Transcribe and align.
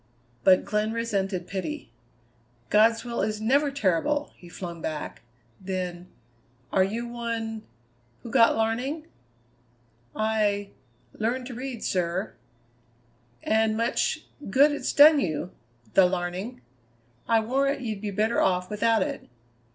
But 0.43 0.65
Glenn 0.65 0.93
resented 0.93 1.45
pity. 1.45 1.91
"God's 2.71 3.05
will 3.05 3.21
is 3.21 3.39
never 3.39 3.69
terrible!" 3.69 4.31
he 4.35 4.49
flung 4.49 4.81
back. 4.81 5.21
Then: 5.59 6.07
"Are 6.73 6.83
you 6.83 7.07
one 7.07 7.61
who 8.23 8.31
got 8.31 8.57
larning?" 8.57 9.05
"I 10.15 10.71
learned 11.13 11.45
to 11.45 11.53
read, 11.53 11.83
sir." 11.83 12.33
"And 13.43 13.77
much 13.77 14.25
good 14.49 14.71
it's 14.71 14.91
done 14.91 15.19
you 15.19 15.51
the 15.93 16.07
larning! 16.07 16.61
I 17.27 17.39
warrant 17.41 17.81
ye'd 17.81 18.01
be 18.01 18.09
better 18.09 18.41
off 18.41 18.71
without 18.71 19.03
it. 19.03 19.29